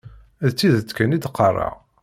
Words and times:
D 0.45 0.49
tidet 0.57 0.89
kan 0.97 1.15
i 1.15 1.17
d-qqareɣ. 1.19 1.73